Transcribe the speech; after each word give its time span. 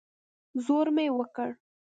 زور 0.65 0.87
مې 0.95 1.05
وکړ. 1.17 1.49